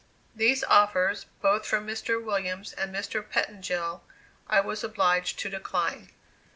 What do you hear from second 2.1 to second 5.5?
Williams and Mr. Pettengill, I was obliged to